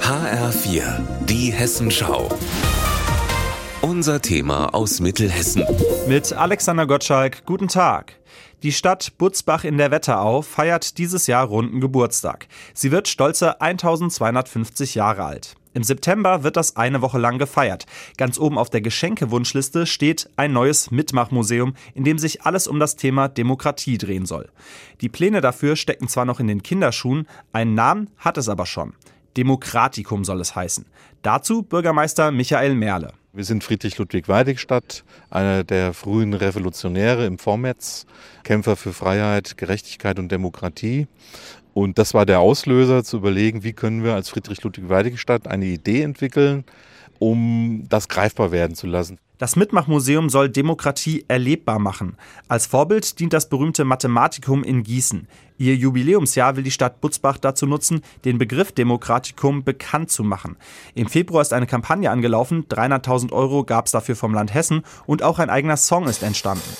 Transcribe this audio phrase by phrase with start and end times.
[0.00, 0.82] HR4,
[1.26, 2.28] die Hessenschau.
[3.80, 5.64] Unser Thema aus Mittelhessen.
[6.06, 8.14] Mit Alexander Gottschalk, guten Tag.
[8.62, 12.48] Die Stadt Butzbach in der Wetterau feiert dieses Jahr runden Geburtstag.
[12.74, 15.54] Sie wird stolze 1250 Jahre alt.
[15.72, 17.86] Im September wird das eine Woche lang gefeiert.
[18.16, 22.96] Ganz oben auf der Geschenkewunschliste steht ein neues Mitmachmuseum, in dem sich alles um das
[22.96, 24.48] Thema Demokratie drehen soll.
[25.00, 28.94] Die Pläne dafür stecken zwar noch in den Kinderschuhen, einen Namen hat es aber schon.
[29.36, 30.86] Demokratikum soll es heißen.
[31.22, 33.12] Dazu Bürgermeister Michael Merle.
[33.32, 38.04] Wir sind Friedrich-Ludwig-Weidig-Stadt, einer der frühen Revolutionäre im Vormärz,
[38.42, 41.06] Kämpfer für Freiheit, Gerechtigkeit und Demokratie.
[41.72, 46.64] Und das war der Auslöser, zu überlegen, wie können wir als Friedrich-Ludwig-Weidig-Stadt eine Idee entwickeln,
[47.20, 49.18] um das greifbar werden zu lassen.
[49.38, 52.16] Das Mitmachmuseum soll Demokratie erlebbar machen.
[52.48, 55.28] Als Vorbild dient das berühmte Mathematikum in Gießen.
[55.56, 60.56] Ihr Jubiläumsjahr will die Stadt Butzbach dazu nutzen, den Begriff Demokratikum bekannt zu machen.
[60.94, 65.22] Im Februar ist eine Kampagne angelaufen, 300.000 Euro gab es dafür vom Land Hessen und
[65.22, 66.76] auch ein eigener Song ist entstanden.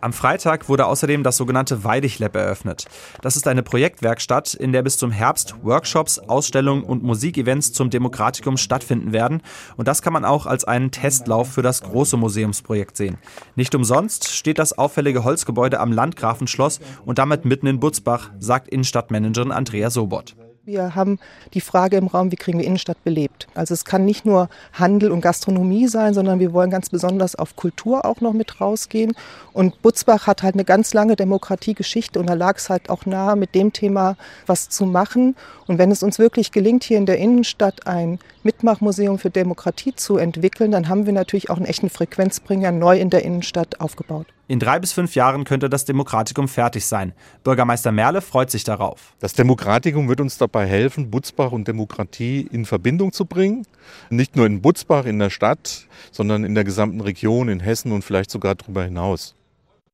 [0.00, 2.86] Am Freitag wurde außerdem das sogenannte Weidig-Lab eröffnet.
[3.20, 8.56] Das ist eine Projektwerkstatt, in der bis zum Herbst Workshops, Ausstellungen und Musikevents zum Demokratikum
[8.56, 9.42] stattfinden werden.
[9.76, 13.18] Und das kann man auch als einen Testlauf für das große Museumsprojekt sehen.
[13.56, 19.50] Nicht umsonst steht das auffällige Holzgebäude am Landgrafenschloss und damit mitten in Butzbach, sagt Innenstadtmanagerin
[19.50, 20.36] Andrea Sobot.
[20.68, 21.18] Wir haben
[21.54, 23.46] die Frage im Raum, wie kriegen wir Innenstadt belebt?
[23.54, 27.56] Also es kann nicht nur Handel und Gastronomie sein, sondern wir wollen ganz besonders auf
[27.56, 29.14] Kultur auch noch mit rausgehen.
[29.54, 33.34] Und Butzbach hat halt eine ganz lange Demokratiegeschichte und da lag es halt auch nahe,
[33.34, 35.36] mit dem Thema was zu machen.
[35.66, 40.18] Und wenn es uns wirklich gelingt, hier in der Innenstadt ein Mitmachmuseum für Demokratie zu
[40.18, 44.26] entwickeln, dann haben wir natürlich auch einen echten Frequenzbringer neu in der Innenstadt aufgebaut.
[44.50, 47.12] In drei bis fünf Jahren könnte das Demokratikum fertig sein.
[47.44, 49.14] Bürgermeister Merle freut sich darauf.
[49.20, 53.66] Das Demokratikum wird uns dabei helfen, Butzbach und Demokratie in Verbindung zu bringen.
[54.08, 58.02] Nicht nur in Butzbach, in der Stadt, sondern in der gesamten Region, in Hessen und
[58.02, 59.34] vielleicht sogar darüber hinaus.